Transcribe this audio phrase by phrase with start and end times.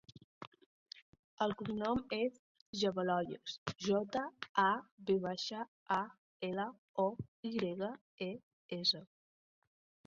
[1.45, 2.39] El cognom és
[2.85, 3.59] Javaloyes:
[3.89, 4.25] jota,
[4.65, 4.67] a,
[5.11, 5.63] ve baixa,
[6.01, 6.01] a,
[6.51, 6.67] ela,
[7.07, 7.09] o,
[7.53, 7.93] i grega,
[8.33, 8.33] e,
[8.83, 9.07] essa.